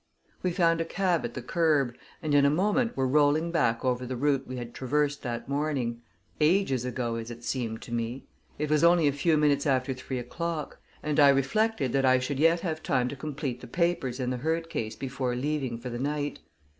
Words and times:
We 0.41 0.49
found 0.51 0.81
a 0.81 0.85
cab 0.85 1.25
at 1.25 1.35
the 1.35 1.43
curb, 1.43 1.93
and 2.23 2.33
in 2.33 2.43
a 2.43 2.49
moment 2.49 2.97
were 2.97 3.07
rolling 3.07 3.51
back 3.51 3.85
over 3.85 4.03
the 4.03 4.15
route 4.15 4.47
we 4.47 4.57
had 4.57 4.73
traversed 4.73 5.21
that 5.21 5.47
morning 5.47 6.01
ages 6.39 6.85
ago, 6.85 7.17
as 7.17 7.29
it 7.29 7.43
seemed 7.43 7.83
to 7.83 7.93
me! 7.93 8.25
It 8.57 8.71
was 8.71 8.83
only 8.83 9.07
a 9.07 9.11
few 9.13 9.37
minutes 9.37 9.67
after 9.67 9.93
three 9.93 10.17
o'clock, 10.17 10.79
and 11.03 11.19
I 11.19 11.29
reflected 11.29 11.93
that 11.93 12.03
I 12.03 12.17
should 12.17 12.39
yet 12.39 12.61
have 12.61 12.81
time 12.81 13.09
to 13.09 13.15
complete 13.15 13.61
the 13.61 13.67
papers 13.67 14.19
in 14.19 14.31
the 14.31 14.37
Hurd 14.37 14.71
case 14.71 14.95
before 14.95 15.35
leaving 15.35 15.77
for 15.77 15.91
the 15.91 15.99
night. 15.99 16.39